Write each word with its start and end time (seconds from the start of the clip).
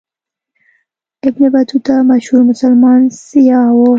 ابن 1.27 1.49
بطوطه 1.53 1.93
مشهور 2.09 2.43
مسلمان 2.49 3.01
سیاح 3.27 3.69
و. 3.77 3.83